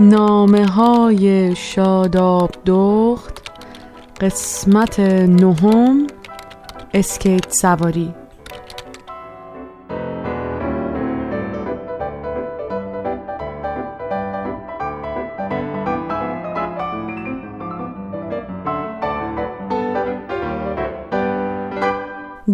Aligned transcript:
نامه 0.00 0.66
های 0.66 1.56
شاداب 1.56 2.50
دخت 2.66 3.52
قسمت 4.20 5.00
نهم 5.00 6.06
اسکیت 6.94 7.52
سواری. 7.52 8.14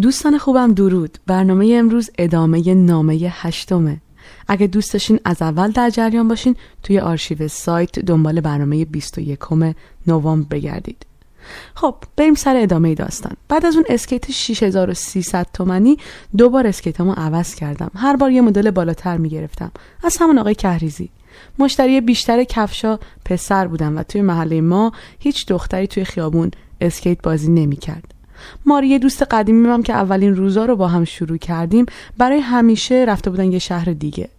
دوستان 0.01 0.37
خوبم 0.37 0.73
درود. 0.73 1.17
برنامه 1.27 1.73
امروز 1.73 2.09
ادامه 2.17 2.73
نامه 2.73 3.15
هشتمه. 3.29 4.01
اگه 4.47 4.67
دوست 4.67 5.11
از 5.25 5.41
اول 5.41 5.71
در 5.71 5.89
جریان 5.89 6.27
باشین 6.27 6.55
توی 6.83 6.99
آرشیو 6.99 7.47
سایت 7.47 7.99
دنبال 7.99 8.41
برنامه 8.41 8.85
21 8.85 9.39
نوامبر 10.07 10.47
بگردید. 10.57 11.05
خب 11.75 11.95
بریم 12.17 12.35
سر 12.35 12.55
ادامه 12.55 12.95
داستان. 12.95 13.33
بعد 13.49 13.65
از 13.65 13.75
اون 13.75 13.85
اسکیت 13.89 14.31
6300 14.31 15.47
تومنی 15.53 15.97
دو 16.37 16.49
بار 16.49 16.67
اسکیتمو 16.67 17.13
عوض 17.13 17.55
کردم. 17.55 17.91
هر 17.95 18.15
بار 18.15 18.31
یه 18.31 18.41
مدل 18.41 18.71
بالاتر 18.71 19.17
می‌گرفتم. 19.17 19.71
از 20.03 20.17
همون 20.17 20.37
آقای 20.37 20.55
کهریزی. 20.55 21.09
مشتری 21.59 22.01
بیشتر 22.01 22.43
کفشا 22.43 22.99
پسر 23.25 23.67
بودم 23.67 23.97
و 23.97 24.03
توی 24.03 24.21
محله 24.21 24.61
ما 24.61 24.91
هیچ 25.19 25.45
دختری 25.47 25.87
توی 25.87 26.05
خیابون 26.05 26.51
اسکیت 26.81 27.21
بازی 27.21 27.51
نمی‌کرد. 27.51 28.16
ماری 28.65 28.99
دوست 28.99 29.23
قدیمی 29.23 29.67
هم 29.67 29.83
که 29.83 29.93
اولین 29.93 30.35
روزا 30.35 30.65
رو 30.65 30.75
با 30.75 30.87
هم 30.87 31.05
شروع 31.05 31.37
کردیم 31.37 31.85
برای 32.17 32.39
همیشه 32.39 33.05
رفته 33.07 33.29
بودن 33.29 33.51
یه 33.51 33.59
شهر 33.59 33.93
دیگه. 33.93 34.29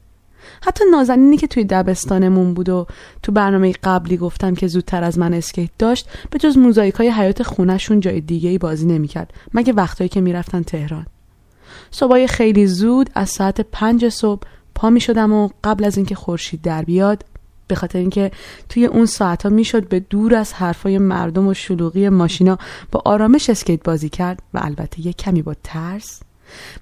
حتی 0.63 0.85
نازنینی 0.91 1.37
که 1.37 1.47
توی 1.47 1.65
دبستانمون 1.65 2.55
بود 2.55 2.69
و 2.69 2.87
تو 3.23 3.33
برنامه 3.33 3.73
قبلی 3.73 4.17
گفتم 4.17 4.55
که 4.55 4.67
زودتر 4.67 5.05
از 5.05 5.19
من 5.19 5.35
اسکیت 5.35 5.71
داشت 5.79 6.09
به 6.31 6.39
جز 6.39 6.59
موزاییک 6.59 6.95
های 6.95 7.09
حیات 7.09 7.43
خونشون 7.43 8.01
جای 8.01 8.21
دیگه 8.21 8.51
ای 8.51 8.59
بازی 8.59 8.87
نمی‌کرد 8.87 9.33
مگه 9.55 9.73
وقتایی 9.73 10.09
که 10.09 10.21
می‌رفتن 10.21 10.63
تهران. 10.63 11.07
صبحای 11.91 12.27
خیلی 12.27 12.67
زود 12.67 13.11
از 13.15 13.31
ساعت 13.31 13.61
پنج 13.61 14.09
صبح 14.09 14.43
پا 14.75 14.91
می 14.91 15.01
شدم 15.01 15.33
و 15.33 15.49
قبل 15.65 15.85
از 15.85 15.97
اینکه 15.97 16.15
خورشید 16.15 16.63
در 16.63 16.83
بیاد 16.83 17.25
به 17.69 17.75
خاطر 17.75 17.99
اینکه 17.99 18.31
توی 18.69 18.87
اون 18.87 19.07
ساعت 19.07 19.43
ها 19.43 19.49
می‌شد 19.49 19.89
به 19.89 20.01
دور 20.01 20.35
از 20.35 20.53
حرفای 20.53 20.99
مردم 20.99 21.47
و 21.47 21.55
شلوغی 21.55 22.09
ماشینا 22.09 22.59
با 22.93 23.03
آرامش 23.05 23.51
اسکیت 23.51 23.83
بازی 23.83 24.09
کرد 24.09 24.43
و 24.55 24.61
البته 24.63 25.07
یه 25.07 25.13
کمی 25.13 25.43
با 25.43 25.55
ترس. 25.65 26.21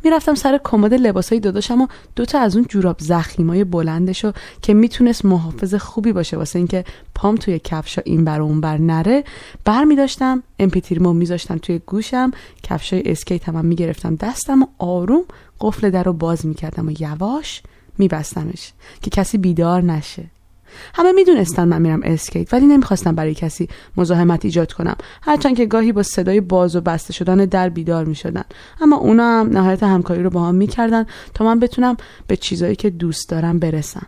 می‌رفتم 0.05 0.35
سر 0.35 0.61
کمد 0.65 0.95
لباسای 0.95 1.41
داداشم 1.41 1.81
و 1.81 1.87
دوتا 2.17 2.41
از 2.41 2.57
اون 2.57 2.67
جوراب 2.69 2.97
ضخیمای 2.99 3.65
بلندشو 3.65 4.33
که 4.63 4.75
می‌تونست 4.75 5.25
محافظ 5.25 5.75
خوبی 5.75 6.13
باشه 6.13 6.37
واسه 6.37 6.59
اینکه 6.59 6.85
پام 7.15 7.35
توی 7.35 7.61
کفشا 7.65 8.03
این 8.05 8.25
بر 8.25 8.41
اون 8.41 8.61
بر 8.61 8.79
نره 8.79 9.25
بر 9.65 9.85
میداشتم 9.85 10.43
MP3 10.59 10.91
مو 10.91 11.13
میذاشتم 11.13 11.59
توی 11.59 11.79
گوشم 11.79 12.31
کفشای 12.63 13.03
اسکیت 13.07 13.49
هم, 13.49 13.57
هم 13.57 13.65
می‌گرفتم 13.65 14.17
دستم 14.17 14.63
و 14.63 14.67
آروم 14.79 15.23
قفل 15.61 15.91
در 15.91 16.03
رو 16.03 16.13
باز 16.13 16.47
می‌کردم 16.47 16.89
و 16.89 16.93
یواش 16.99 17.63
میبستمش 17.99 18.73
که 19.03 19.11
کسی 19.11 19.39
بیدار 19.39 19.83
نشه. 19.83 20.25
همه 20.95 21.13
می‌دونستن 21.13 21.69
من 21.69 21.83
میرم 21.83 22.01
اسکیت 22.05 22.55
ولی 22.55 22.67
نمی‌خواستم 22.67 23.15
برای 23.15 23.35
کسی 23.35 23.69
مزاحمت 23.97 24.45
ایجاد 24.45 24.73
کنم. 24.73 24.97
هرچند 25.23 25.57
که 25.57 25.67
گاهی 25.67 25.93
با 25.93 26.03
صدای 26.03 26.41
باز 26.41 26.77
و 26.77 26.81
بسته 26.81 27.13
شدن 27.13 27.37
در 27.37 27.69
بیدار 27.69 28.05
می‌شدن. 28.05 28.45
اما 28.81 28.97
اونا 28.97 29.41
هم 29.41 29.49
نهایت 29.49 29.83
همکاری 29.83 30.23
رو 30.23 30.31
با 30.31 30.45
هم 30.45 30.55
می‌کردن 30.55 31.07
تا 31.35 31.45
من 31.45 31.61
بتونم 31.61 31.97
به 32.27 32.37
چیزایی 32.37 32.77
که 32.77 32.91
دوست 32.91 33.29
دارم 33.29 33.59
برسم. 33.59 34.07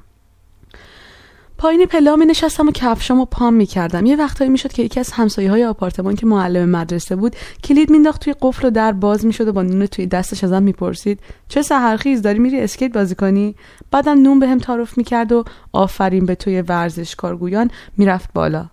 پایین 1.58 1.86
پله 1.86 2.16
می 2.16 2.26
نشستم 2.26 2.68
و 2.68 2.72
کفشامو 2.72 3.24
پام 3.24 3.54
می 3.54 3.66
کردم. 3.66 4.06
یه 4.06 4.16
وقتایی 4.16 4.50
می‌شد 4.50 4.72
که 4.72 4.82
یکی 4.82 5.00
از 5.00 5.12
همسایه 5.12 5.50
های 5.50 5.64
آپارتمان 5.64 6.14
که 6.16 6.26
معلم 6.26 6.68
مدرسه 6.68 7.16
بود 7.16 7.36
کلید 7.64 7.90
مینداخت 7.90 8.24
توی 8.24 8.34
قفل 8.40 8.66
و 8.66 8.70
در 8.70 8.92
باز 8.92 9.26
می‌شد 9.26 9.48
و 9.48 9.52
با 9.52 9.62
نون 9.62 9.86
توی 9.86 10.06
دستش 10.06 10.44
ازم 10.44 10.62
می‌پرسید 10.62 11.20
چه 11.48 11.62
سحرخیز 11.62 12.22
داری 12.22 12.38
میری 12.38 12.60
اسکیت 12.60 12.92
بازی 12.92 13.14
کنی؟ 13.14 13.54
بعدم 13.90 14.22
نون 14.22 14.38
بهم 14.38 14.58
به 14.58 14.64
تعارف 14.64 14.98
می‌کرد 14.98 15.32
و 15.32 15.44
آفرین 15.72 16.26
به 16.26 16.34
توی 16.34 16.62
ورزشکارگویان 16.62 17.70
می‌رفت 17.96 18.30
بالا. 18.34 18.66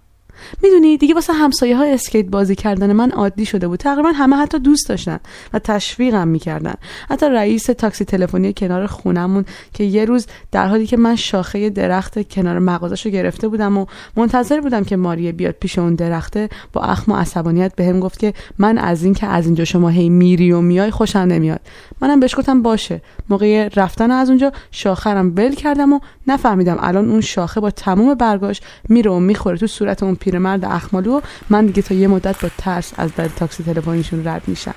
می‌دونی؟ 0.61 0.97
دیگه 0.97 1.13
واسه 1.13 1.33
همسایه 1.33 1.77
ها 1.77 1.83
اسکیت 1.83 2.25
بازی 2.25 2.55
کردن 2.55 2.93
من 2.93 3.11
عادی 3.11 3.45
شده 3.45 3.67
بود. 3.67 3.79
تقریبا 3.79 4.09
همه 4.09 4.35
حتی 4.35 4.59
دوست 4.59 4.89
داشتن 4.89 5.19
و 5.53 5.59
تشویقم 5.59 6.27
می‌کردن. 6.27 6.75
حتی 7.09 7.25
رئیس 7.25 7.65
تاکسی 7.65 8.05
تلفنی 8.05 8.53
کنار 8.53 8.85
خونمون 8.85 9.45
که 9.73 9.83
یه 9.83 10.05
روز 10.05 10.27
در 10.51 10.67
حالی 10.67 10.87
که 10.87 10.97
من 10.97 11.15
شاخه 11.15 11.69
درخت 11.69 12.29
کنار 12.29 12.59
مغازش 12.59 13.05
رو 13.05 13.11
گرفته 13.11 13.47
بودم 13.47 13.77
و 13.77 13.85
منتظر 14.15 14.61
بودم 14.61 14.83
که 14.83 14.95
ماریه 14.95 15.31
بیاد 15.31 15.55
پیش 15.59 15.79
اون 15.79 15.95
درخته 15.95 16.49
با 16.73 16.81
اخم 16.81 17.11
و 17.11 17.15
عصبانیت 17.15 17.75
بهم 17.75 17.99
گفت 17.99 18.19
که 18.19 18.33
من 18.57 18.77
از 18.77 19.03
این 19.03 19.13
که 19.13 19.27
از 19.27 19.45
اینجا 19.45 19.65
شما 19.65 19.89
هی 19.89 20.09
میری 20.09 20.51
و 20.51 20.61
میای 20.61 20.91
خوشم 20.91 21.19
نمیاد. 21.19 21.61
منم 22.01 22.19
بهش 22.19 22.35
گفتم 22.37 22.61
باشه. 22.61 23.01
موقع 23.29 23.69
رفتن 23.75 24.11
از 24.11 24.29
اونجا 24.29 24.51
شاخرم 24.71 25.33
بل 25.35 25.53
کردم 25.53 25.93
و 25.93 25.99
نفهمیدم 26.27 26.77
الان 26.79 27.09
اون 27.09 27.21
شاخه 27.21 27.61
با 27.61 27.71
تموم 27.71 28.13
برگاش 28.13 28.61
میره 28.89 29.11
و 29.11 29.19
می‌خوره 29.19 29.57
تو 29.57 29.67
صورت 29.67 30.03
اون 30.03 30.15
پیرمرد 30.25 30.65
اخمالو 30.65 31.21
من 31.49 31.65
دیگه 31.65 31.81
تا 31.81 31.95
یه 31.95 32.07
مدت 32.07 32.41
با 32.41 32.49
ترس 32.57 32.93
از 32.97 33.15
در 33.15 33.27
تاکسی 33.27 33.63
تلفنیشون 33.63 34.27
رد 34.27 34.41
میشم. 34.47 34.75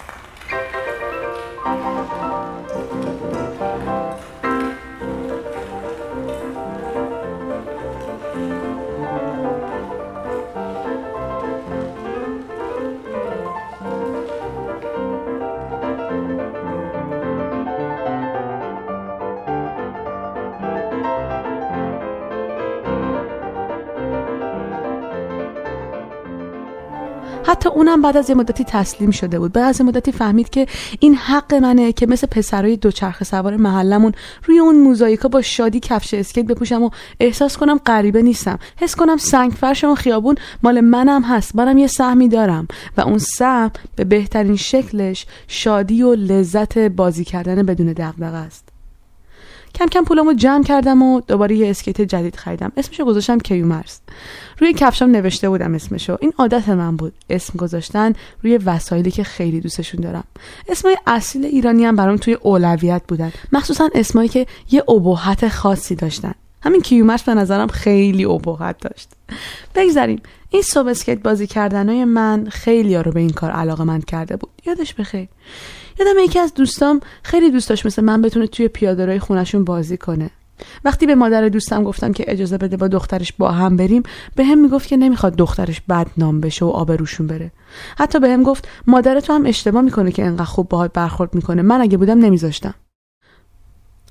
حتی 27.59 27.69
اونم 27.69 28.03
بعد 28.03 28.17
از 28.17 28.31
یه 28.31 28.37
مدتی 28.37 28.65
تسلیم 28.65 29.11
شده 29.11 29.39
بود. 29.39 29.53
بعد 29.53 29.65
از 29.65 29.81
یه 29.81 29.87
مدتی 29.87 30.13
فهمید 30.13 30.51
که 30.51 30.67
این 31.01 31.15
حق 31.15 31.55
منه 31.55 31.93
که 31.93 32.07
مثل 32.07 32.27
پسرای 32.27 32.77
دوچرخه 32.77 33.25
سوار 33.25 33.57
محلمون 33.57 34.13
روی 34.45 34.59
اون 34.59 34.81
موزاییکا 34.81 35.29
با 35.29 35.43
شادی 35.43 35.81
کفش 35.81 36.15
اسکیت 36.15 36.47
بپوشم 36.47 36.83
و 36.83 36.91
احساس 37.21 37.57
کنم 37.57 37.79
غریبه 37.79 38.23
نیستم. 38.23 38.59
حس 38.77 38.97
کنم 38.97 39.17
سنگ 39.17 39.53
فرش 39.53 39.85
و 39.85 39.95
خیابون 39.95 40.35
مال 40.63 40.81
منم 40.81 41.23
هست. 41.23 41.57
منم 41.57 41.79
یه 41.79 41.87
سهمی 41.87 42.29
دارم 42.29 42.69
و 42.97 43.01
اون 43.01 43.19
سهم 43.19 43.71
به 43.97 44.05
بهترین 44.05 44.57
شکلش 44.57 45.27
شادی 45.49 46.03
و 46.03 46.15
لذت 46.15 46.79
بازی 46.79 47.25
کردن 47.25 47.63
بدون 47.63 47.87
دغدغه 47.87 48.37
است. 48.37 48.78
کم 49.78 49.87
کم 49.87 50.05
پولامو 50.05 50.33
جمع 50.33 50.65
کردم 50.65 51.03
و 51.03 51.21
دوباره 51.21 51.56
یه 51.56 51.71
اسکیت 51.71 52.00
جدید 52.00 52.37
خریدم. 52.37 52.72
اسمشو 52.77 53.05
گذاشتم 53.05 53.39
کیومرث 53.39 54.01
روی 54.59 54.72
کفشم 54.72 55.05
نوشته 55.05 55.49
بودم 55.49 55.75
اسمشو. 55.75 56.16
این 56.21 56.33
عادت 56.39 56.69
من 56.69 56.97
بود. 56.97 57.12
اسم 57.31 57.59
گذاشتن 57.59 58.12
روی 58.43 58.56
وسایلی 58.56 59.11
که 59.11 59.25
خیلی 59.25 59.61
دوستشون 59.61 60.00
دارم. 60.00 60.25
اسمای 60.69 60.97
اصیل 61.06 61.44
ایرانی 61.44 61.84
هم 61.84 61.97
برام 61.97 62.17
توی 62.17 62.34
اولویت 62.34 63.03
بودن. 63.09 63.33
مخصوصا 63.53 63.88
اسمایی 63.94 64.28
که 64.28 64.47
یه 64.71 64.91
ابهت 64.91 65.49
خاصی 65.49 65.94
داشتن. 65.94 66.34
همین 66.63 66.81
کیومرس 66.81 67.23
به 67.23 67.35
نظرم 67.35 67.67
خیلی 67.67 68.25
ابهت 68.25 68.77
داشت. 68.81 69.09
بگذریم. 69.75 70.23
این 70.51 70.63
صبح 70.63 70.89
اسکیت 70.89 71.23
بازی 71.23 71.47
کردنای 71.47 72.05
من 72.05 72.49
خیلی 72.51 72.95
ها 72.95 73.01
رو 73.01 73.13
به 73.13 73.21
این 73.21 73.31
کار 73.31 73.50
علاقه 73.50 73.85
من 73.85 74.00
کرده 74.00 74.37
بود. 74.37 74.50
یادش 74.67 74.94
بخیر. 74.94 75.29
یادم 76.00 76.19
یکی 76.19 76.38
از 76.38 76.55
دوستام 76.55 77.00
خیلی 77.23 77.50
دوست 77.50 77.69
داشت 77.69 77.87
مثل 77.87 78.05
من 78.05 78.23
بتونه 78.23 78.47
توی 78.47 78.69
پیادهروی 78.69 79.19
خونشون 79.19 79.65
بازی 79.65 79.97
کنه. 79.97 80.31
وقتی 80.85 81.06
به 81.06 81.15
مادر 81.15 81.49
دوستم 81.49 81.85
گفتم 81.85 82.12
که 82.12 82.25
اجازه 82.27 82.59
بده 82.59 82.77
با 82.77 82.88
دخترش 82.88 83.32
با 83.32 83.50
هم 83.50 83.77
بریم 83.77 84.03
به 84.35 84.44
هم 84.44 84.59
می‌گفت 84.59 84.88
که 84.88 84.97
نمی‌خواد 84.97 85.37
دخترش 85.37 85.81
بدنام 85.81 86.41
بشه 86.41 86.65
و 86.65 86.69
آبروشون 86.69 87.27
بره. 87.27 87.53
حتی 87.99 88.21
به 88.21 88.31
هم 88.31 88.43
گفت 88.43 88.69
مادر 88.87 89.21
تو 89.21 89.32
هم 89.32 89.47
اشتباه 89.47 89.82
می‌کنه 89.82 90.12
که 90.12 90.25
انقدر 90.25 90.44
خوب 90.44 90.69
باهات 90.69 90.93
برخورد 90.93 91.35
می‌کنه. 91.35 91.62
من 91.62 91.81
اگه 91.81 91.97
بودم 91.97 92.19
نمیذاشتم. 92.19 92.75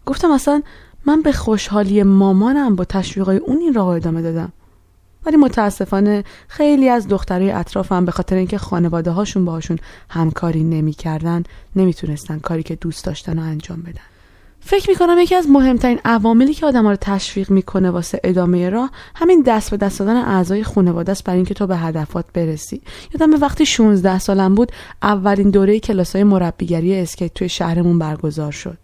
گفتم 0.05 0.31
اصلا 0.31 0.61
من 1.07 1.21
به 1.21 1.31
خوشحالی 1.31 2.03
مامانم 2.03 2.75
با 2.75 2.85
تشویقای 2.85 3.37
اون 3.37 3.57
این 3.57 3.73
راه 3.73 3.87
ادامه 3.87 4.21
دادم. 4.21 4.51
ولی 5.25 5.37
متاسفانه 5.37 6.23
خیلی 6.47 6.89
از 6.89 7.07
دخترای 7.07 7.51
اطرافم 7.51 8.05
به 8.05 8.11
خاطر 8.11 8.35
اینکه 8.35 8.57
خانواده 8.57 9.11
هاشون 9.11 9.45
باهاشون 9.45 9.77
همکاری 10.09 10.63
نمی‌کردن 10.63 11.43
نمی‌تونستن 11.75 12.39
کاری 12.39 12.63
که 12.63 12.75
دوست 12.75 13.05
داشتن 13.05 13.37
رو 13.37 13.43
انجام 13.43 13.81
بدن. 13.81 14.01
فکر 14.59 14.89
می‌کنم 14.89 15.19
یکی 15.19 15.35
از 15.35 15.49
مهمترین 15.49 15.99
عواملی 16.05 16.53
که 16.53 16.65
آدم 16.65 16.87
رو 16.87 16.95
تشویق 16.95 17.51
می‌کنه 17.51 17.91
واسه 17.91 18.19
ادامه 18.23 18.69
راه 18.69 18.91
همین 19.15 19.41
دست 19.41 19.71
به 19.71 19.77
دست 19.77 19.99
دادن 19.99 20.15
اعضای 20.15 20.63
خانواده 20.63 21.11
است 21.11 21.23
برای 21.23 21.37
اینکه 21.37 21.53
تو 21.53 21.67
به 21.67 21.77
هدفات 21.77 22.25
برسی. 22.33 22.81
یادم 23.13 23.31
به 23.31 23.37
وقتی 23.37 23.65
16 23.65 24.19
سالم 24.19 24.55
بود 24.55 24.71
اولین 25.01 25.49
دوره 25.49 25.79
کلاسای 25.79 26.23
مربیگری 26.23 26.95
اسکیت 26.95 27.33
توی 27.33 27.49
شهرمون 27.49 27.99
برگزار 27.99 28.51
شد. 28.51 28.77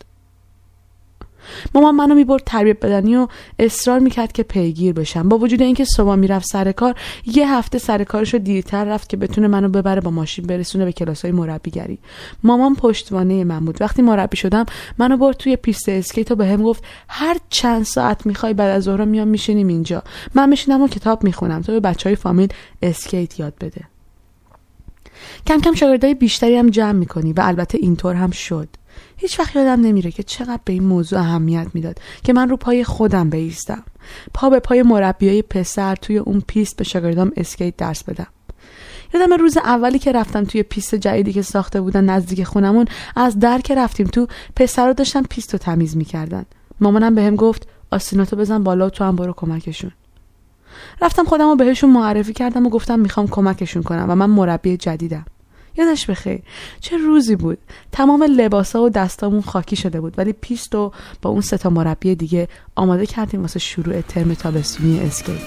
مامان 1.75 1.95
منو 1.95 2.15
می‌برد 2.15 2.43
تربیت 2.45 2.79
بدنی 2.79 3.15
و 3.15 3.27
اصرار 3.59 3.99
می‌کرد 3.99 4.31
که 4.31 4.43
پیگیر 4.43 4.93
بشم. 4.93 5.29
با 5.29 5.37
وجود 5.37 5.61
اینکه 5.61 5.85
صبح 5.85 6.15
می‌رفت 6.15 6.45
سر 6.45 6.71
کار 6.71 6.95
یه 7.25 7.53
هفته 7.53 7.77
سر 7.77 8.03
کارش 8.03 8.33
رو 8.33 8.39
دیرتر 8.39 8.85
رفت 8.85 9.09
که 9.09 9.17
بتونه 9.17 9.47
منو 9.47 9.69
ببره 9.69 10.01
با 10.01 10.11
ماشین 10.11 10.45
برسونه 10.45 10.85
به 10.85 10.91
کلاسای 10.91 11.31
مربیگری. 11.31 11.99
مامان 12.43 12.75
پشتوانه 12.75 13.43
من 13.43 13.65
بود. 13.65 13.81
وقتی 13.81 14.01
مربی 14.01 14.37
شدم 14.37 14.65
منو 14.97 15.17
برد 15.17 15.37
توی 15.37 15.55
پیست 15.55 15.89
اسکیت 15.89 16.31
و 16.31 16.35
بهم 16.35 16.63
گفت 16.63 16.83
هر 17.07 17.37
چند 17.49 17.83
ساعت 17.83 18.25
می‌خوای 18.25 18.53
بعد 18.53 18.69
از 18.69 18.83
ظهر 18.83 19.05
میام 19.05 19.27
میشینیم 19.27 19.67
اینجا. 19.67 20.03
من 20.35 20.49
میشینم 20.49 20.81
و 20.81 20.87
کتاب 20.87 21.23
می‌خونم. 21.23 21.61
تو 21.61 21.71
به 21.71 21.79
بچه 21.79 22.09
های 22.09 22.15
فامیل 22.15 22.49
اسکیت 22.81 23.39
یاد 23.39 23.53
بده. 23.61 23.81
کم 25.47 25.59
کم 25.61 25.73
شاگردای 25.73 26.13
بیشتری 26.13 26.55
هم 26.55 26.69
جمع 26.69 26.91
می‌کنی 26.91 27.33
و 27.33 27.41
البته 27.43 27.77
اینطور 27.77 28.15
هم 28.15 28.31
شد. 28.31 28.67
هیچ 29.17 29.39
وقت 29.39 29.55
یادم 29.55 29.81
نمیره 29.81 30.11
که 30.11 30.23
چقدر 30.23 30.59
به 30.65 30.73
این 30.73 30.83
موضوع 30.83 31.19
اهمیت 31.19 31.67
می‌داد 31.73 31.99
که 32.23 32.33
من 32.33 32.49
رو 32.49 32.57
پای 32.57 32.83
خودم 32.83 33.29
بیستم. 33.29 33.83
پا 34.33 34.49
به 34.49 34.59
پای 34.59 34.83
مربیای 34.83 35.41
پسر 35.41 35.95
توی 35.95 36.17
اون 36.17 36.43
پیست 36.47 36.77
به 36.77 36.83
شاگردام 36.83 37.31
اسکیت 37.37 37.77
درس 37.77 38.03
بدم. 38.03 38.27
یادمه 39.13 39.33
روز 39.33 39.57
اولی 39.57 39.99
که 39.99 40.11
رفتم 40.11 40.43
توی 40.43 40.63
پیست 40.63 40.95
جدیدی 40.95 41.33
که 41.33 41.41
ساخته 41.41 41.81
بودن 41.81 42.03
نزدیک 42.03 42.43
خونمون 42.43 42.85
از 43.15 43.39
در 43.39 43.61
که 43.61 43.75
رفتیم 43.75 44.07
تو 44.07 44.27
پسر 44.55 44.87
رو 44.87 44.93
داشتن 44.93 45.23
پیست 45.23 45.53
رو 45.53 45.57
تمیز 45.57 45.97
می‌کردن. 45.97 46.45
مامانم 46.79 47.15
بهم 47.15 47.35
گفت 47.35 47.67
آستیناتو 47.91 48.35
بزن 48.35 48.63
بالا 48.63 48.89
تو 48.89 49.03
هم 49.03 49.15
برو 49.15 49.33
کمکشون. 49.33 49.91
رفتم 51.01 51.23
خودم 51.23 51.49
رو 51.49 51.55
بهشون 51.55 51.89
معرفی 51.89 52.33
کردم 52.33 52.65
و 52.65 52.69
گفتم 52.69 52.99
می‌خوام 52.99 53.27
کمکشون 53.27 53.83
کنم 53.83 54.05
و 54.09 54.15
من 54.15 54.29
مربی 54.29 54.77
جدیدم. 54.77 55.25
یادش 55.77 56.09
بخیر. 56.09 56.39
چه 56.81 56.97
روزی 56.97 57.35
بود. 57.35 57.57
تمام 57.91 58.23
لباسا 58.23 58.83
و 58.83 58.89
دستامون 58.89 59.41
خاکی 59.41 59.75
شده 59.75 60.01
بود 60.01 60.13
ولی 60.17 60.33
پیست 60.33 60.75
و 60.75 60.91
با 61.21 61.29
اون 61.29 61.41
سه 61.41 61.60
تا 61.60 61.69
مربی 61.69 62.15
دیگه 62.15 62.47
آماده 62.75 63.05
کردیم 63.05 63.41
واسه 63.41 63.59
شروع 63.59 64.01
ترم 64.01 64.33
تابستونی 64.33 64.99
اسکیت. 64.99 65.41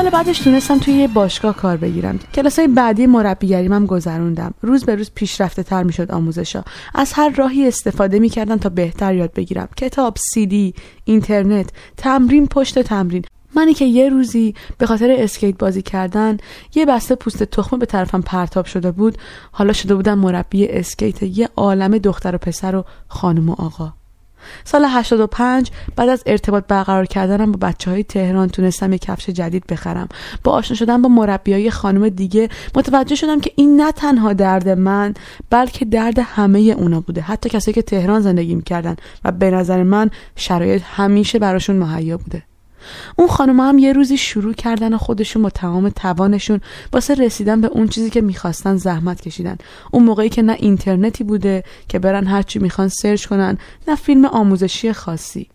سال 0.00 0.10
بعدش 0.10 0.38
تونستم 0.38 0.78
توی 0.78 0.94
یه 0.94 1.08
باشگاه 1.08 1.56
کار 1.56 1.76
بگیرم. 1.76 2.18
کلاسای 2.34 2.68
بعدی 2.68 3.06
مربیگریم 3.06 3.72
هم 3.72 3.86
گذروندم. 3.86 4.54
روز 4.62 4.84
به 4.84 4.94
روز 4.94 5.10
پیشرفته 5.14 5.62
تر 5.62 5.82
می‌شد 5.82 6.12
آموزشا 6.12 6.64
از 6.94 7.12
هر 7.12 7.28
راهی 7.28 7.68
استفاده 7.68 8.18
می‌کردم 8.18 8.56
تا 8.56 8.68
بهتر 8.68 9.14
یاد 9.14 9.32
بگیرم. 9.32 9.68
کتاب 9.76 10.16
سیدی 10.16 10.74
اینترنت 11.04 11.70
تمرین 11.96 12.46
پشت 12.46 12.78
تمرین. 12.78 13.24
منی 13.56 13.74
که 13.74 13.84
یه 13.84 14.08
روزی 14.08 14.54
به 14.78 14.86
خاطر 14.86 15.16
اسکیت 15.18 15.58
بازی 15.58 15.82
کردن 15.82 16.36
یه 16.74 16.86
بسته 16.86 17.14
پوست 17.14 17.42
تخمه 17.42 17.78
به 17.78 17.86
طرفم 17.86 18.20
پرتاب 18.20 18.66
شده 18.66 18.90
بود. 18.90 19.18
حالا 19.52 19.72
شده 19.72 19.94
بودم 19.94 20.18
مربی 20.18 20.68
اسکیت 20.68 21.22
یه 21.22 21.48
عالم 21.56 21.98
دختر 21.98 22.34
و 22.34 22.38
پسر 22.38 22.74
و 22.74 22.84
خانم 23.08 23.50
و 23.50 23.52
آقا. 23.52 23.92
سال 24.64 24.84
85 24.88 25.70
بعد 25.96 26.08
از 26.08 26.22
ارتباط 26.26 26.64
برقرار 26.68 27.06
کردنم 27.06 27.52
با 27.52 27.68
بچه 27.68 27.90
های 27.90 28.04
تهران 28.04 28.48
تونستم 28.48 28.92
یک 28.92 29.00
کفش 29.00 29.30
جدید 29.30 29.66
بخرم. 29.66 30.08
با 30.44 30.52
آشنا 30.52 30.76
شدن 30.76 31.02
با 31.02 31.08
مربی 31.08 31.52
های 31.52 31.70
خانم 31.70 32.08
دیگه 32.08 32.48
متوجه 32.74 33.14
شدم 33.14 33.40
که 33.40 33.52
این 33.56 33.80
نه 33.80 33.92
تنها 33.92 34.32
درد 34.32 34.68
من 34.68 35.14
بلکه 35.50 35.84
درد 35.84 36.18
همه 36.18 36.58
اونا 36.58 37.00
بوده. 37.00 37.20
حتی 37.20 37.48
کسایی 37.48 37.74
که 37.74 37.82
تهران 37.82 38.20
زندگی 38.20 38.54
می‌کردن 38.54 38.96
و 39.24 39.32
به 39.32 39.50
نظر 39.50 39.82
من 39.82 40.10
شرایط 40.36 40.82
همیشه 40.84 41.38
براشون 41.38 41.76
مهیا 41.76 42.16
بوده. 42.16 42.42
اون 43.16 43.28
خانم 43.28 43.60
هم 43.60 43.78
یه 43.78 43.92
روزی 43.92 44.16
شروع 44.16 44.52
کردن 44.52 44.96
خودشون 44.96 45.42
با 45.42 45.50
تمام 45.50 45.88
توانشون 45.88 46.60
واسه 46.92 47.14
رسیدن 47.14 47.60
به 47.60 47.68
اون 47.68 47.88
چیزی 47.88 48.10
که 48.10 48.20
می‌خواستن 48.20 48.76
زحمت 48.76 49.20
کشیدن. 49.20 49.56
اون 49.90 50.04
موقعی 50.04 50.28
که 50.28 50.42
نه 50.42 50.56
اینترنتی 50.58 51.24
بوده 51.24 51.64
که 51.88 51.98
برن 51.98 52.26
هرچی 52.26 52.58
می‌خوان 52.58 52.88
سرچ 52.88 53.26
کنن 53.26 53.58
نه 53.88 53.96
فیلم 53.96 54.24
آموزشی 54.24 54.92
خاصی. 54.92 55.48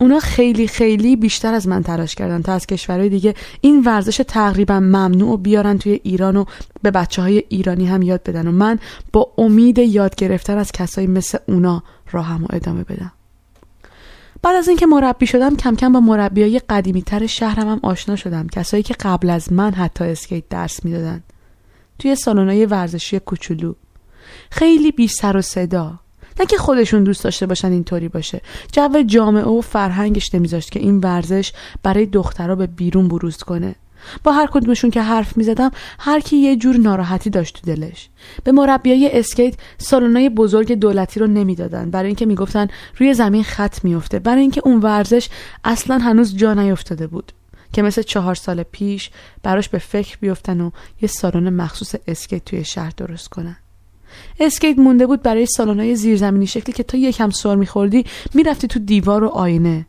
اونا 0.00 0.18
خیلی 0.18 0.68
خیلی 0.68 1.16
بیشتر 1.16 1.54
از 1.54 1.68
من 1.68 1.82
تلاش 1.82 2.14
کردن 2.14 2.42
تا 2.42 2.52
از 2.52 2.66
کشورهای 2.66 3.08
دیگه 3.08 3.34
این 3.60 3.82
ورزش 3.84 4.20
تقریبا 4.28 4.80
ممنوع 4.80 5.32
و 5.32 5.36
بیارن 5.36 5.78
توی 5.78 6.00
ایران 6.02 6.36
و 6.36 6.44
به 6.82 6.90
بچه 6.90 7.22
های 7.22 7.44
ایرانی 7.48 7.86
هم 7.86 8.02
یاد 8.02 8.22
بدن 8.22 8.48
و 8.48 8.52
من 8.52 8.78
با 9.12 9.32
امید 9.38 9.78
یاد 9.78 10.14
گرفتن 10.14 10.58
از 10.58 10.72
کسایی 10.72 11.06
مثل 11.06 11.38
اونا 11.48 11.82
راهم 12.12 12.44
و 12.44 12.46
ادامه 12.50 12.84
بدم. 12.84 13.12
بعد 14.44 14.56
از 14.56 14.68
اینکه 14.68 14.86
مربی 14.86 15.26
شدم 15.26 15.56
کم 15.56 15.76
کم 15.76 15.92
با 15.92 16.00
مربیای 16.00 16.58
قدیمی 16.68 17.02
تر 17.02 17.26
شهرم 17.26 17.68
هم 17.68 17.80
آشنا 17.82 18.16
شدم. 18.16 18.48
کسایی 18.48 18.82
که 18.82 18.94
قبل 19.00 19.30
از 19.30 19.52
من 19.52 19.74
حتی 19.74 20.04
اسکیت 20.04 20.48
درس 20.48 20.84
می‌دادن. 20.84 21.22
توی 21.98 22.16
سالن‌های 22.16 22.66
ورزشی 22.66 23.18
کوچولو. 23.18 23.74
خیلی 24.50 24.92
بی 24.92 25.08
سر 25.08 25.36
و 25.36 25.42
صدا. 25.42 26.00
نه 26.40 26.46
که 26.46 26.56
خودشون 26.56 27.04
دوست 27.04 27.24
داشته 27.24 27.46
باشن 27.46 27.72
اینطوری 27.72 28.08
باشه. 28.08 28.40
جو 28.72 29.02
جامعه 29.06 29.44
و 29.44 29.60
فرهنگش 29.60 30.34
نمیذاشت 30.34 30.70
که 30.70 30.80
این 30.80 30.98
ورزش 30.98 31.52
برای 31.82 32.06
دخترها 32.06 32.54
به 32.54 32.66
بیرون 32.66 33.08
بروز 33.08 33.36
کنه. 33.36 33.74
با 34.24 34.32
هر 34.32 34.46
کدومشون 34.46 34.90
که 34.90 35.02
حرف 35.02 35.36
می‌زدم 35.36 35.70
هر 35.98 36.20
کی 36.20 36.36
یه 36.36 36.56
جور 36.56 36.76
ناراحتی 36.76 37.30
داشت 37.30 37.60
تو 37.60 37.74
دلش. 37.74 38.08
به 38.44 38.52
مربیای 38.52 39.18
اسکیت 39.18 39.54
سالنای 39.78 40.28
بزرگ 40.28 40.72
دولتی 40.72 41.20
رو 41.20 41.26
نمی‌دادن. 41.26 41.90
برای 41.90 42.06
اینکه 42.06 42.26
می‌گفتن 42.26 42.68
روی 42.98 43.14
زمین 43.14 43.42
خط 43.42 43.84
میفته 43.84 44.18
برای 44.18 44.40
اینکه 44.40 44.62
اون 44.64 44.80
ورزش 44.80 45.28
اصلا 45.64 45.98
هنوز 45.98 46.36
جا 46.36 46.54
نیفتاده 46.54 47.06
بود. 47.06 47.32
که 47.72 47.82
مثل 47.82 48.02
چهار 48.02 48.34
سال 48.34 48.62
پیش 48.62 49.10
براش 49.42 49.68
به 49.68 49.78
فکر 49.78 50.18
بیفتن 50.20 50.60
و 50.60 50.70
یه 51.02 51.08
سالن 51.08 51.50
مخصوص 51.54 51.94
اسکیت 52.08 52.44
توی 52.44 52.64
شهر 52.64 52.92
درست 52.96 53.28
کنن. 53.28 53.56
اسکیت 54.40 54.78
مونده 54.78 55.06
بود 55.06 55.22
برای 55.22 55.46
سالن‌های 55.46 55.96
زیرزمینی 55.96 56.46
شکلی 56.46 56.72
که 56.72 56.82
تا 56.82 56.98
یکم 56.98 57.30
سر 57.30 57.54
میخوردی 57.54 58.04
می‌رفتی 58.34 58.68
تو 58.68 58.78
دیوار 58.78 59.24
و 59.24 59.28
آینه. 59.28 59.86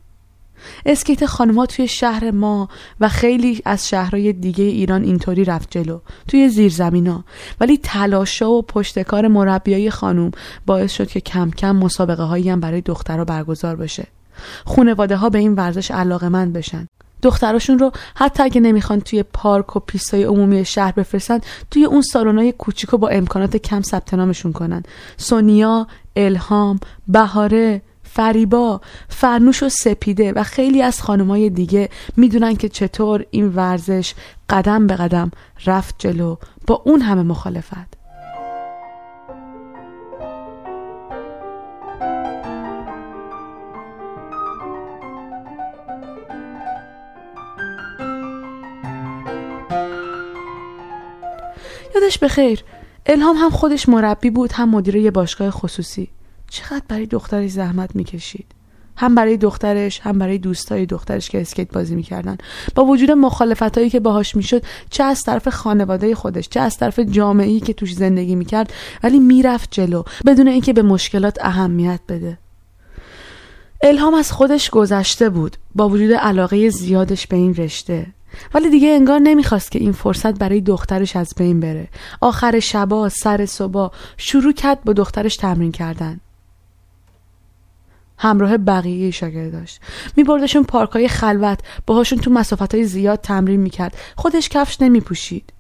اسکیت 0.86 1.26
خانما 1.26 1.66
توی 1.66 1.88
شهر 1.88 2.32
ما 2.32 2.70
و 3.00 3.10
خیلی 3.10 3.62
از 3.66 3.90
شهرهای 3.90 4.34
دیگه 4.34 4.64
ایران 4.64 5.04
اینطوری 5.04 5.46
رفت 5.46 5.72
جلو 5.72 6.00
توی 6.28 6.50
زیرزمینا 6.50 7.24
ولی 7.60 7.78
تلاشا 7.78 8.52
و 8.52 8.62
پشتکار 8.62 9.28
مربیای 9.28 9.90
خانوم 9.90 10.32
باعث 10.66 10.92
شد 10.92 11.08
که 11.08 11.20
کم 11.20 11.52
کم 11.52 11.76
مسابقه 11.76 12.24
هایی 12.24 12.50
هم 12.50 12.60
برای 12.60 12.82
دخترها 12.82 13.26
برگزار 13.26 13.76
بشه. 13.76 14.08
خونواده 14.66 15.16
ها 15.16 15.30
به 15.30 15.38
این 15.38 15.54
ورزش 15.54 15.92
علاقه 15.92 16.30
مند 16.30 16.54
بشن. 16.54 16.88
دختراشون 17.22 17.80
رو 17.80 17.92
حتی 18.16 18.44
اگه 18.44 18.62
نمی‌خوان 18.62 19.00
توی 19.00 19.24
پارک 19.24 19.76
و 19.76 19.80
پیستای 19.80 20.24
عمومی 20.24 20.66
شهر 20.66 20.92
بفرستن 20.92 21.40
توی 21.72 21.86
اون 21.86 22.02
سالن‌های 22.02 22.52
کوچیک 22.52 22.90
با 22.90 23.08
امکانات 23.08 23.58
کم 23.58 23.82
ثبت 23.82 24.14
نامشون 24.14 24.54
کنن. 24.54 24.84
سونیا 25.18 25.88
الهام 26.16 26.80
بهاره 27.08 27.82
فریبا 28.16 28.82
فرنوش 29.10 29.64
و 29.64 29.70
سپیده 29.70 30.34
و 30.34 30.44
خیلی 30.44 30.82
از 30.82 31.02
خانمای 31.02 31.50
دیگه 31.50 31.90
می‌دونن 32.18 32.56
که 32.56 32.70
چطور 32.70 33.26
این 33.32 33.48
ورزش 33.48 34.14
قدم 34.50 34.88
به 34.88 34.96
قدم 34.96 35.32
رفت 35.66 35.96
جلو 35.98 36.36
با 36.68 36.82
اون 36.86 37.02
همه 37.02 37.24
مخالفت. 37.24 37.98
یادش 51.96 52.18
بخیر. 52.18 52.64
الهام 53.06 53.36
هم 53.38 53.50
خودش 53.50 53.90
مربی 53.90 54.30
بود 54.30 54.52
هم 54.52 54.70
مدیر 54.70 54.96
یه 54.96 55.12
باشگاه 55.12 55.52
خصوصی. 55.52 56.10
چقدر 56.50 56.84
برای 56.88 57.06
دخترش 57.06 57.52
زحمت 57.52 57.96
می‌کشید؟ 57.96 58.46
هم 58.98 59.16
برای 59.16 59.38
دخترش 59.38 60.00
هم 60.00 60.20
برای 60.20 60.38
دوستای 60.38 60.86
دخترش 60.86 61.30
که 61.30 61.42
اسکیت 61.42 61.72
بازی 61.72 61.96
می‌کردن. 61.96 62.38
با 62.76 62.86
وجود 62.86 63.12
مخالفت 63.12 63.78
هایی 63.78 63.90
که 63.90 64.00
باهاش 64.00 64.36
می‌شد 64.36 64.64
چه 64.90 65.04
از 65.04 65.22
طرف 65.24 65.48
خانواده 65.48 66.16
خودش 66.16 66.50
چه 66.50 66.60
از 66.60 66.78
طرف 66.78 67.00
جامعه 67.00 67.60
که 67.60 67.74
توش 67.74 67.94
زندگی 67.94 68.36
می‌کرد 68.36 68.74
ولی 69.04 69.20
می‌رفت 69.20 69.72
جلو 69.72 70.04
بدون 70.26 70.48
اینکه 70.48 70.74
به 70.74 70.82
مشکلات 70.82 71.38
اهمیت 71.42 72.00
بده. 72.10 72.38
الهام 73.84 74.14
از 74.14 74.32
خودش 74.32 74.70
گذشته 74.70 75.30
بود. 75.30 75.58
با 75.76 75.90
وجود 75.90 76.12
علاقه 76.12 76.70
زیادش 76.70 77.28
به 77.28 77.36
این 77.36 77.56
رشته. 77.56 78.06
ولی 78.54 78.70
دیگه 78.70 78.88
انگار 78.88 79.20
نمی‌خواست 79.20 79.72
که 79.72 79.80
این 79.80 79.92
فرصت 79.92 80.40
برای 80.40 80.62
دخترش 80.62 81.16
از 81.16 81.34
بین 81.38 81.60
بره. 81.60 81.88
آخر 82.22 82.60
شبا 82.60 83.10
سر 83.10 83.46
صبح 83.46 83.94
شروع 84.18 84.54
کرد 84.54 84.84
با 84.84 84.94
دخترش 84.94 85.36
تمرین 85.36 85.72
کردن. 85.72 86.20
همراه 88.18 88.58
بقیه 88.58 89.12
شاگرداش 89.12 89.80
میبردشون 90.18 90.64
پارکای 90.64 91.08
خلوت 91.08 91.60
باهاشون 91.86 92.20
تو 92.20 92.32
مسافت 92.32 92.76
های 92.76 92.84
زیاد 92.84 93.22
تمرین 93.22 93.60
می‌کرد. 93.60 93.98
خودش 94.16 94.50
کفش 94.50 94.82
نمیپوشید. 94.82 95.54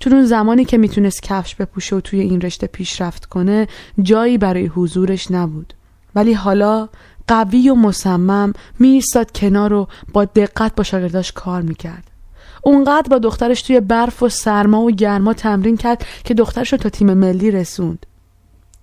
تو 0.00 0.10
اون 0.10 0.24
زمانی 0.24 0.64
که 0.64 0.78
می‌تونست 0.78 1.22
کفش 1.22 1.54
بپوشه 1.54 1.96
و 1.96 2.00
توی 2.00 2.20
این 2.20 2.40
رشته 2.40 2.66
پیشرفت 2.66 3.24
کنه 3.24 3.68
جایی 4.02 4.38
برای 4.38 4.66
حضورش 4.66 5.30
نبود. 5.30 5.74
ولی 6.14 6.32
حالا 6.32 6.88
قوی 7.28 7.70
و 7.70 7.74
مصمم 7.74 8.52
میایستاد 8.78 9.32
کنار 9.32 9.72
و 9.72 9.88
با 10.12 10.24
دقت 10.24 10.74
با 10.74 10.82
شاگرداش 10.82 11.32
کار 11.32 11.62
می‌کرد. 11.62 12.10
اونقدر 12.62 13.08
با 13.10 13.18
دخترش 13.18 13.62
توی 13.62 13.80
برف 13.80 14.22
و 14.22 14.28
سرما 14.28 14.80
و 14.80 14.90
گرما 14.90 15.34
تمرین 15.34 15.76
کرد 15.76 16.06
که 16.24 16.34
دخترش 16.34 16.72
رو 16.72 16.78
تا 16.78 16.88
تیم 16.88 17.14
ملی 17.14 17.50
رسوند. 17.50 18.06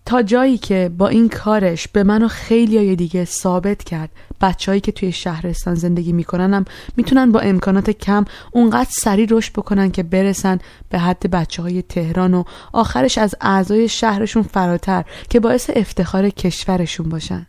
تا 0.08 0.22
جایی 0.22 0.58
که 0.58 0.92
با 0.98 1.08
این 1.08 1.30
کارش 1.30 1.88
به 1.88 2.04
من 2.04 2.24
و 2.24 2.28
خیلی 2.28 2.96
دیگه 2.96 3.26
ثابت 3.26 3.84
کرد 3.84 4.10
بچههایی 4.42 4.82
که 4.82 4.92
توی 4.92 5.12
شهرستان 5.12 5.76
زندگی 5.76 6.14
میکننم 6.14 6.66
می‌تونن 6.98 7.32
با 7.32 7.40
امکانات 7.40 7.90
کم 7.90 8.26
اونقدر 8.52 8.90
سریع 8.92 9.28
رشد 9.30 9.54
بکنن 9.54 9.92
که 9.92 10.04
برسن 10.04 10.60
به 10.90 11.00
حد 11.00 11.32
بچه 11.32 11.62
های 11.62 11.82
تهران 11.82 12.34
و 12.34 12.44
آخرش 12.74 13.18
از 13.18 13.36
اعضای 13.42 13.90
شهرشون 13.90 14.44
فراتر 14.44 15.06
که 15.30 15.40
باعث 15.40 15.70
افتخار 15.76 16.30
کشورشون 16.30 17.10
باشن. 17.10 17.48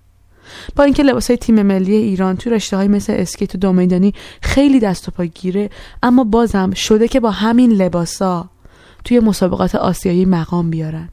با 0.76 0.84
اینکه 0.84 1.02
لباسای 1.02 1.36
تیم 1.36 1.62
ملی 1.62 1.94
ایران 1.94 2.36
تو 2.36 2.50
رشته 2.50 2.76
های 2.76 2.88
مثل 2.88 3.12
اسکیت 3.16 3.54
و 3.54 3.58
دو 3.58 3.72
و 3.72 3.79
میدانی 3.79 4.14
خیلی 4.42 4.80
دست 4.80 5.08
و 5.08 5.10
پا 5.10 5.24
گیره 5.24 5.70
اما 6.02 6.24
بازم 6.24 6.70
شده 6.70 7.08
که 7.08 7.20
با 7.20 7.30
همین 7.30 7.72
لباسا 7.72 8.50
توی 9.04 9.20
مسابقات 9.20 9.74
آسیایی 9.74 10.24
مقام 10.24 10.70
بیارن. 10.70 11.08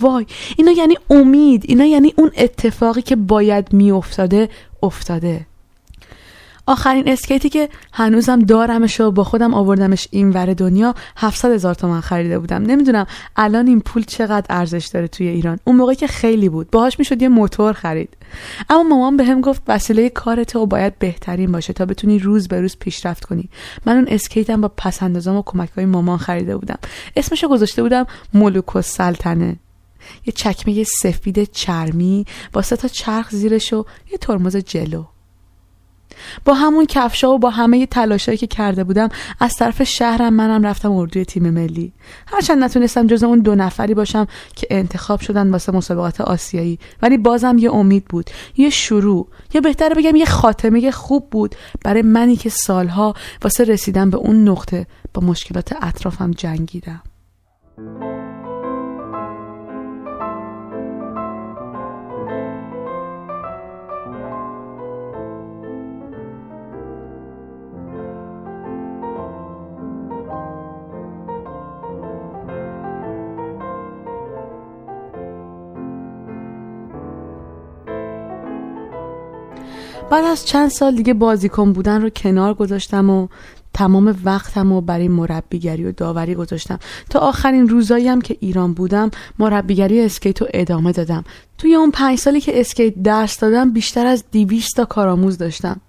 وای 0.00 0.26
اینا 0.56 0.72
یعنی 0.72 0.94
امید 1.10 1.64
اینا 1.68 1.84
یعنی 1.84 2.14
اون 2.16 2.30
اتفاقی 2.36 3.02
که 3.02 3.16
باید 3.16 3.72
میافتاده 3.72 4.48
افتاده. 4.82 5.46
آخرین 6.66 7.08
اسکیتی 7.08 7.48
که 7.48 7.68
هنوزم 7.92 8.38
دارمش 8.38 9.00
و 9.00 9.10
با 9.10 9.24
خودم 9.24 9.54
آوردمش 9.54 10.08
این 10.10 10.30
ور 10.30 10.54
دنیا 10.54 10.94
700 11.16 11.52
هزار 11.52 11.74
تومن 11.74 12.00
خریده 12.00 12.38
بودم. 12.38 12.62
نمی‌دونم 12.62 13.06
الان 13.36 13.66
این 13.66 13.80
پول 13.80 14.02
چقدر 14.02 14.46
ارزش 14.50 14.86
داره 14.86 15.08
توی 15.08 15.28
ایران. 15.28 15.58
اون 15.64 15.76
موقع 15.76 15.94
که 15.94 16.06
خیلی 16.06 16.48
بود. 16.48 16.70
باهاش 16.70 16.98
می‌شد 16.98 17.22
یه 17.22 17.28
موتور 17.28 17.72
خرید. 17.72 18.08
اما 18.70 18.82
مامان 18.82 19.16
بهم 19.16 19.40
گفت 19.40 19.62
وسیله 19.68 20.08
کار 20.08 20.44
تو 20.44 20.66
باید 20.66 20.98
بهترین 20.98 21.52
باشه 21.52 21.72
تا 21.72 21.84
بتونی 21.86 22.18
روز 22.18 22.48
به 22.48 22.60
روز 22.60 22.76
پیشرفت 22.76 23.24
کنی. 23.24 23.48
من 23.86 23.96
اون 23.96 24.06
اسکیتم 24.08 24.60
با 24.60 24.70
پسندازام 24.76 25.36
و 25.36 25.42
کمک 25.46 25.70
های 25.70 25.84
مامان 25.84 26.18
خریده 26.18 26.56
بودم. 26.56 26.78
اسمشو 27.16 27.48
گذاشته 27.48 27.82
بودم 27.82 28.06
ملوک 28.34 28.76
و 28.76 28.82
سلطنه 28.82 29.56
یه 30.26 30.32
چکمه 30.32 30.84
سفید 30.84 31.44
چرمی 31.44 32.24
با 32.52 32.62
سه 32.62 32.76
تا 32.76 32.88
چرخ 32.88 33.30
زیرش 33.30 33.72
و 33.72 33.84
یه 34.12 34.18
ترمز 34.18 34.56
جلو. 34.56 35.04
با 36.44 36.54
همون 36.54 36.86
کفشا 36.86 37.30
و 37.30 37.38
با 37.38 37.50
همه 37.50 37.86
تلاشایی 37.86 38.38
که 38.38 38.46
کرده 38.46 38.84
بودم 38.84 39.08
از 39.40 39.56
طرف 39.56 39.82
شهرم 39.82 40.34
منم 40.34 40.66
رفتم 40.66 40.92
اردوی 40.92 41.24
تیم 41.24 41.50
ملی. 41.50 41.92
هرچند 42.26 42.64
نتونستم 42.64 43.06
جز 43.06 43.24
اون 43.24 43.38
دو 43.38 43.54
نفری 43.54 43.94
باشم 43.94 44.26
که 44.56 44.66
انتخاب 44.70 45.20
شدن 45.20 45.50
واسه 45.50 45.72
مسابقات 45.72 46.20
آسیایی 46.20 46.78
ولی 47.02 47.18
بازم 47.18 47.58
یه 47.58 47.74
امید 47.74 48.04
بود 48.04 48.30
یه 48.56 48.70
شروع 48.70 49.28
یا 49.54 49.60
بهتره 49.60 49.94
بگم 49.94 50.16
یه 50.16 50.24
خاتمه 50.24 50.90
خوب 50.90 51.30
بود 51.30 51.54
برای 51.84 52.02
منی 52.02 52.36
که 52.36 52.48
سالها 52.48 53.14
واسه 53.42 53.64
رسیدن 53.64 54.10
به 54.10 54.16
اون 54.16 54.48
نقطه 54.48 54.86
با 55.14 55.22
مشکلات 55.26 55.74
اطرافم 55.82 56.30
جنگیدم. 56.30 57.02
بعد 80.14 80.24
از 80.24 80.46
چند 80.46 80.70
سال 80.70 80.94
دیگه 80.94 81.14
بازیکن 81.14 81.72
بودن 81.72 82.02
رو 82.02 82.10
کنار 82.10 82.54
گذاشتم 82.54 83.10
و 83.10 83.28
تمام 83.72 84.16
وقتم 84.24 84.72
رو 84.72 84.80
برای 84.80 85.08
مربیگری 85.08 85.84
و 85.84 85.92
داوری 85.92 86.34
گذاشتم. 86.34 86.78
تا 87.10 87.18
آخرین 87.18 87.68
روزایی 87.68 88.08
هم 88.08 88.20
که 88.20 88.36
ایران 88.40 88.74
بودم 88.74 89.10
مربیگری 89.38 90.00
اسکیت 90.00 90.42
رو 90.42 90.48
ادامه 90.54 90.92
دادم. 90.92 91.24
توی 91.58 91.74
اون 91.74 91.90
پنج 91.90 92.18
سالی 92.18 92.40
که 92.40 92.60
اسکیت 92.60 92.94
درس 93.02 93.40
دادم 93.40 93.72
بیشتر 93.72 94.06
از 94.06 94.24
دیویست 94.30 94.76
تا 94.76 94.84
کارآموز 94.84 95.38
داشتم. 95.38 95.80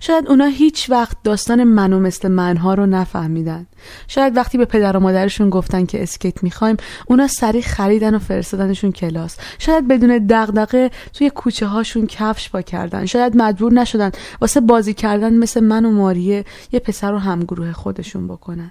شاید 0.00 0.28
اونا 0.28 0.46
هیچ 0.46 0.90
وقت 0.90 1.16
داستان 1.24 1.64
منو 1.64 2.00
مثل 2.00 2.28
منها 2.28 2.74
رو 2.74 2.86
نفهمیدن. 2.86 3.66
شاید 4.08 4.36
وقتی 4.36 4.58
به 4.58 4.64
پدر 4.64 4.96
و 4.96 5.00
مادرشون 5.00 5.50
گفتن 5.50 5.86
که 5.86 6.02
اسکیت 6.02 6.42
می‌خوایم 6.42 6.76
اونا 7.06 7.26
سریع 7.26 7.62
خریدن 7.62 8.14
و 8.14 8.18
فرستادنشون 8.18 8.92
کلاس. 8.92 9.36
شاید 9.58 9.88
بدون 9.88 10.26
دغدغه 10.26 10.90
توی 11.12 11.30
کوچه 11.30 11.66
هاشون 11.66 12.06
کفش 12.06 12.48
پا 12.48 12.62
کردن. 12.62 13.06
شاید 13.06 13.36
مجبور 13.36 13.72
نشدن 13.72 14.10
واسه 14.40 14.60
بازی 14.60 14.94
کردن 14.94 15.34
مثل 15.34 15.60
من 15.60 15.84
و 15.84 15.90
ماریه 15.90 16.44
یه 16.72 16.80
پسر 16.80 17.12
و 17.12 17.18
همگروه 17.18 17.72
خودشون 17.72 18.28
بکنن. 18.28 18.70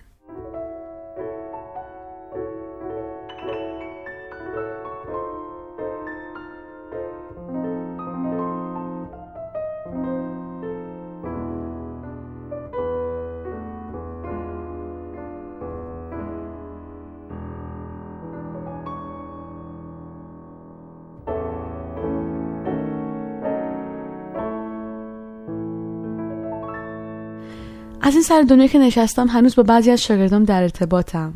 از 28.05 28.13
این 28.13 28.24
سر 28.24 28.41
دنیا 28.41 28.67
که 28.67 28.79
نشستم 28.79 29.27
هنوز 29.27 29.55
با 29.55 29.63
بعضی 29.63 29.91
از 29.91 30.01
شاگردام 30.01 30.43
در 30.43 30.62
ارتباطم. 30.62 31.33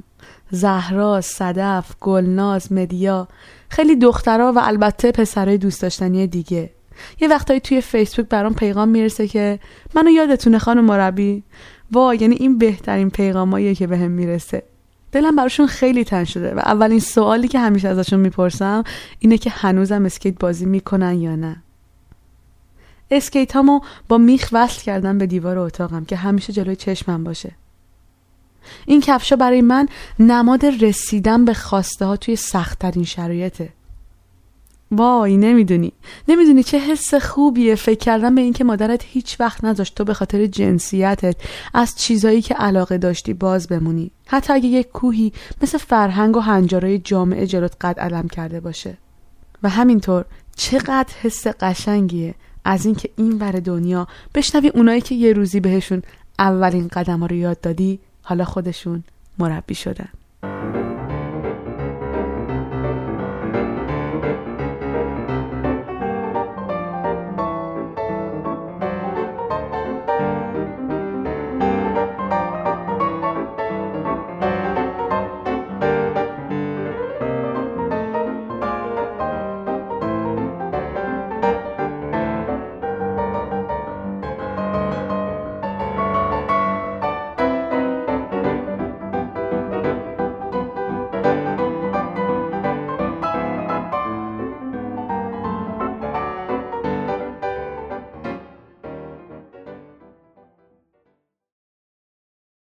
زهرا، 0.51 1.21
صدف، 1.21 1.91
گلناز، 1.99 2.73
مدیا 2.73 3.27
خیلی 3.69 3.95
دخترها 3.95 4.53
و 4.55 4.59
البته 4.63 5.11
پسرای 5.11 5.57
دوست 5.57 5.81
داشتنی 5.81 6.27
دیگه. 6.27 6.69
یه 7.19 7.27
وقتایی 7.27 7.59
توی 7.59 7.81
فیسبوک 7.81 8.25
برام 8.25 8.53
پیغام 8.53 8.89
می‌رسه 8.89 9.27
که 9.27 9.59
منو 9.95 10.09
یادتونه 10.09 10.59
خانم 10.59 10.85
مربی. 10.85 11.43
وا 11.91 12.15
یعنی 12.15 12.35
این 12.35 12.57
بهترین 12.57 13.09
پیغاماییه 13.09 13.75
که 13.75 13.87
بهم 13.87 13.99
به 13.99 14.07
می‌رسه. 14.07 14.63
دلم 15.11 15.35
براشون 15.35 15.67
خیلی 15.67 16.03
تن 16.03 16.23
شده 16.23 16.53
و 16.55 16.59
اولین 16.59 16.99
سوالی 16.99 17.47
که 17.47 17.59
همیشه 17.59 17.87
ازشون 17.87 18.19
می‌پرسم 18.19 18.83
اینه 19.19 19.37
که 19.37 19.49
هنوزم 19.49 20.05
اسکیت 20.05 20.39
بازی 20.39 20.65
می‌کنن 20.65 21.21
یا 21.21 21.35
نه. 21.35 21.63
اسکیت 23.11 23.55
هامو 23.55 23.79
با 24.07 24.17
میخ 24.17 24.49
وصل 24.51 24.81
کردم 24.81 25.17
به 25.17 25.25
دیوار 25.25 25.57
اتاقم 25.57 26.05
که 26.05 26.15
همیشه 26.15 26.53
جلوی 26.53 26.75
چشمم 26.75 27.23
باشه. 27.23 27.51
این 28.85 29.01
کفشا 29.01 29.35
برای 29.35 29.61
من 29.61 29.87
نماد 30.19 30.65
رسیدن 30.65 31.45
به 31.45 31.53
خواسته 31.53 32.05
ها 32.05 32.17
توی 32.17 32.35
سختترین 32.35 33.03
شرایطه. 33.03 33.69
وای 34.91 35.37
نمی‌دونی. 35.37 35.93
نمی‌دونی 36.27 36.63
چه 36.63 36.79
حس 36.79 37.13
خوبیه 37.13 37.75
فکر 37.75 37.99
کردن 37.99 38.35
به 38.35 38.41
اینکه 38.41 38.63
مادرت 38.63 39.03
هیچ 39.05 39.39
وقت 39.39 39.63
نذاشت 39.63 39.95
تو 39.95 40.03
به 40.03 40.13
خاطر 40.13 40.45
جنسیتت 40.45 41.35
از 41.73 41.95
چیزایی 41.95 42.41
که 42.41 42.53
علاقه 42.53 42.97
داشتی 42.97 43.33
باز 43.33 43.67
بمونی. 43.67 44.11
حتی 44.27 44.53
اگه 44.53 44.67
یک 44.67 44.87
کوهی 44.87 45.33
مثل 45.61 45.77
فرهنگ 45.77 46.37
و 46.37 46.39
هنجارای 46.39 46.99
جامعه 46.99 47.47
جلوت 47.47 47.75
قد 47.81 47.99
علم 47.99 48.27
کرده 48.27 48.59
باشه. 48.59 48.97
و 49.63 49.69
همینطور 49.69 50.25
چقدر 50.55 51.13
حس 51.21 51.47
قشنگیه 51.47 52.35
از 52.69 52.85
اینکه 52.85 53.09
این 53.17 53.37
ور 53.39 53.51
دنیا 53.51 54.07
بشنوی 54.35 54.67
اونایی 54.67 55.01
که 55.01 55.15
یه 55.15 55.33
روزی 55.33 55.59
بهشون 55.59 56.01
اولین 56.39 56.87
قدم 56.87 57.23
رو 57.23 57.35
یاد 57.35 57.61
دادی 57.61 57.99
حالا 58.21 58.45
خودشون 58.45 59.03
مربی 59.39 59.75
شدن. 59.75 60.09